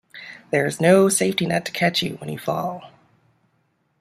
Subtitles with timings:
[0.49, 2.89] There is no safety net to catch you when you fall.